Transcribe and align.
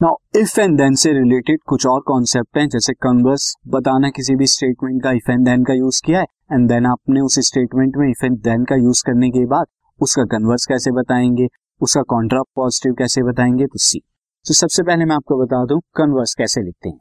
Now 0.00 0.14
if 0.36 0.60
and 0.60 0.76
then 0.78 0.94
से 0.94 1.12
related 1.12 1.58
कुछ 1.66 1.84
और 1.86 2.00
कॉन्सेप्ट 2.00 2.58
हैं, 2.58 2.68
जैसे 2.68 2.92
कन्वर्स 2.94 3.54
बताना 3.68 4.10
किसी 4.10 4.36
भी 4.36 4.46
स्टेटमेंट 4.46 5.02
का 5.02 5.10
इफ़ 5.12 5.30
एंड 5.30 5.44
देन 5.44 5.64
का 5.64 5.74
यूज़ 5.74 6.00
किया 6.04 6.20
है 6.20 6.26
एंड 6.52 6.68
देन 6.68 6.86
आपने 6.86 7.20
उस 7.20 7.38
स्टेटमेंट 7.38 7.96
में 7.96 8.06
इफ़ 8.10 8.24
एंड 8.26 8.38
देन 8.38 8.64
का 8.64 8.76
यूज़ 8.76 9.02
करने 9.06 9.30
के 9.30 9.44
बाद 9.46 9.66
उसका 10.00 10.24
कन्वर्स 10.24 10.66
कैसे 10.66 10.90
बताएँगे, 10.90 11.48
उसका 11.80 12.02
कॉन्ट्रा 12.02 12.42
पॉजिटिव 12.56 12.94
कैसे 12.98 13.22
बताएँगे 13.22 13.66
तो 13.66 13.78
सी 13.78 14.00
तो 14.46 14.54
सबसे 14.54 14.82
पहले 14.82 15.04
मैं 15.04 15.16
आपको 15.16 15.38
बता 15.42 15.64
दूँ 15.64 15.80
कन्वर्स 15.96 16.34
कैसे 16.34 16.62
लिखते 16.62 16.88
हैं। 16.88 16.98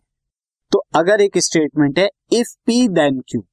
तो 0.71 0.83
अगर 0.95 1.21
एक 1.21 1.37
स्टेटमेंट 1.37 1.99
है 1.99 2.09
if 2.31 2.53
P 2.65 2.87
then 2.89 3.21
Q 3.29 3.43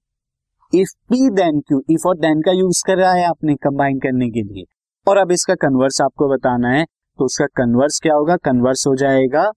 if 0.72 0.96
P 1.08 1.28
then 1.32 1.60
Q 1.60 1.82
if 1.90 2.08
और 2.08 2.18
देन 2.18 2.42
का 2.42 2.52
यूज़ 2.52 2.82
कर 2.86 2.98
रहा 2.98 3.12
है 3.12 3.24
आपने 3.24 3.54
कंबाइन 3.62 3.98
करने 3.98 4.30
के 4.30 4.42
लिए, 4.42 4.64
और 5.06 5.16
अब 5.16 5.32
इसका 5.32 5.54
कन्वर्स 5.61 6.00
आपको 6.00 6.29
बताना 6.29 6.68
है 6.68 6.85
तो 7.18 7.25
उसका 7.25 7.46
कन्वर्स 7.56 8.00
क्या 8.00 8.14
होगा? 8.14 8.36
कन्वर्स 8.38 8.86
हो 8.86 8.94
जाएगा 8.96 9.50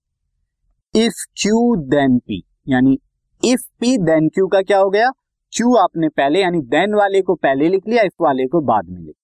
इफ़ 0.93 1.25
क्यू 1.37 1.75
देन 1.89 2.17
पी 2.19 2.43
यानी 2.69 2.97
इफ़ 3.43 3.61
पी 3.79 3.97
देन 3.99 4.27
क्यू 4.29 4.47
का 4.47 4.61
क्या 4.61 4.77
हो 4.79 4.89
गया? 4.89 5.09
क्यू 5.53 5.75
आपने 5.77 6.07
पहले, 6.09 6.41
यानी 6.41 6.61
देन 6.63 6.93
वाले 6.95 7.21
को 7.21 7.35
पहले 7.37 7.69
लिख 7.69 7.87
लिया 7.87 8.03
इफ़ 8.03 8.23
वाले 8.23 8.45
को 8.47 8.61
बाद 8.65 8.89
में 8.89 9.01
लिख 9.01 9.15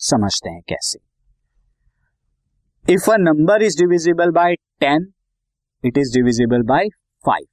समझते 0.00 0.50
हैं 0.50 0.60
कैसे? 0.68 0.98
If 2.84 3.10
a 3.10 3.16
number 3.18 3.62
is 3.62 3.78
divisible 3.78 4.30
by 4.32 4.54
ten 4.80 5.06
it 5.84 5.98
is 5.98 6.14
divisible 6.14 6.62
by 6.64 6.88
five 7.24 7.46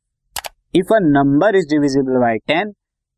if 0.73 0.93
a 0.93 0.99
number 1.01 1.55
is 1.55 1.67
divisible 1.69 2.19
by 2.21 2.37
ten 2.47 2.73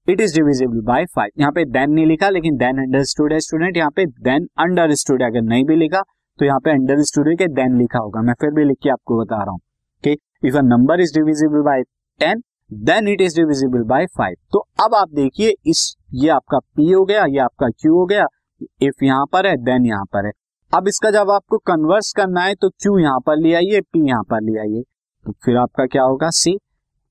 it 0.07 0.21
is 0.21 0.35
divisible 0.35 0.81
by 0.85 1.05
five 1.05 1.31
यहाँ 1.39 1.51
पे 1.51 1.65
देन 1.67 1.91
नहीं 1.91 2.05
लिखा, 2.05 2.29
लेकिन 2.29 2.55
देन 2.57 2.77
अंडरस्टूड 2.77 3.33
है 3.33 3.39
स्टूडेंट 3.39 3.77
यहाँ 3.77 3.91
पे 3.95 4.05
देन 4.05 4.47
अंडरस्टूड 4.59 5.23
अगर 5.23 5.41
नहीं 5.43 5.65
भी 5.65 5.75
लिखा 5.75 6.01
तो 6.39 6.45
यहाँ 6.45 6.59
पे 6.59 6.71
अंडर 6.71 7.01
स्टूडियो 7.03 7.35
के 7.37 7.47
देन 7.53 7.77
लिखा 7.77 7.99
होगा। 7.99 8.21
मैं 8.21 8.33
फिर 8.41 8.51
भी 8.51 8.63
लिख 8.65 8.77
के 8.83 8.89
आपको 8.89 9.21
बता 9.21 9.37
रहा 9.37 9.51
हूँ, 9.51 9.59
कि 10.03 10.17
if 10.43 10.57
a 10.57 10.61
number 10.63 11.01
is 11.01 11.13
divisible 11.13 11.61
by 11.63 11.81
ten 12.19 12.41
then 12.83 13.07
it 13.07 13.21
is 13.21 13.35
divisible 13.35 13.83
by 13.85 14.05
five 14.17 14.35
तो 14.53 14.59
अब 14.79 14.95
आप 14.95 15.09
देखिए, 15.11 15.53
इस, 15.65 15.95
ये 16.13 16.29
आपका 16.29 16.59
पी 16.59 16.91
हो 16.91 17.03
गया, 17.05 17.25
ये 17.25 17.39
आपका 17.39 17.67
क्यू 17.69 17.93
हो 17.93 18.05
गया 18.05 18.25
इफ़ 18.81 19.03
यहाँ 19.03 19.25
पर 19.33 19.47
है 19.47 19.55
देन 19.59 19.85
यहाँ 19.85 20.05
पर 20.05 20.25
है। 20.25 20.31
अब 20.73 20.87
इसका 20.87 21.09
जब 21.11 21.29
आपको 21.31 21.57
कन्वर्स 21.65 22.11
करना 22.13 22.41
है 22.41 22.55
तो 22.55 22.69
क्यू 22.71 22.97
यहाँ 22.99 23.19
पर 23.25 23.37
ले 23.37 23.53
आइए 23.55 23.81
पी 23.83 24.07
यहाँ 24.07 24.23
पर 24.23 24.41
ले 24.41 24.59
आइए। 24.59 24.81
तो 25.25 25.31
फिर 25.45 25.57
आपका 25.57 25.85
क्या 25.87 26.03
होगा 26.03 26.29
see 26.31 26.57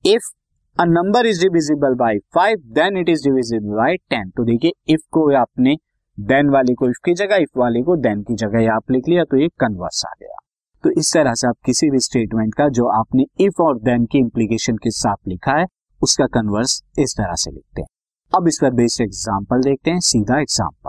if 0.03 0.31
a 0.77 0.85
number 0.87 1.25
is 1.25 1.41
divisible 1.41 1.95
by 1.95 2.17
five 2.35 2.61
then 2.73 2.97
it 2.97 3.09
is 3.09 3.23
divisible 3.23 3.75
by 3.75 3.95
ten 4.09 4.29
तो 4.29 4.43
देखिए 4.45 4.93
इफ़ 4.93 5.01
को 5.11 5.29
आपने 5.37 5.75
देन 6.19 6.49
वाले 6.49 6.73
को 6.73 6.89
इफ़ 6.89 6.97
की 7.05 7.13
जगह, 7.13 7.35
इफ़ 7.35 7.59
वाले 7.59 7.81
को 7.81 7.95
देन 7.95 8.21
की 8.21 8.35
जगह 8.35 8.71
आप 8.73 8.91
लिख 8.91 9.07
लिया 9.07 9.23
तो 9.23 9.37
ये 9.37 9.47
कन्वर्स 9.47 10.03
आ 10.05 10.11
गया। 10.21 10.37
तो 10.83 10.91
इस 10.91 11.13
तरह 11.13 11.33
से 11.33 11.47
आप 11.47 11.55
किसी 11.65 11.89
भी 11.89 11.99
स्टेटमेंट 11.99 12.55
का, 12.55 12.67
जो 12.69 12.87
आपने 12.87 13.25
इफ़ 13.39 13.61
और 13.61 13.79
देन 13.79 14.05
की 14.05 14.17
इम्प्लीकेशन 14.17 14.77
के 14.77 14.91
साथ 14.91 15.15
लिखा 15.27 15.59
है, 15.59 15.65
उसका 16.03 16.25
कन्वर्स 16.25 16.81
इस 16.99 17.15
तरह 17.17 17.35
से 17.35 17.51
लिखते 17.51 17.81
हैं। 17.81 17.87
अब 18.37 18.47
इस 18.47 18.59
पर 18.61 18.71
बेस्ड 18.71 19.01
एग्ज़ाम्पल 19.01 19.61
देखते 19.61 19.91
हैं, 19.91 19.99
सीधा 19.99 20.39
example 20.39 20.88